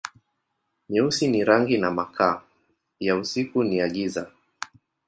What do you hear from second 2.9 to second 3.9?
ya usiku na ya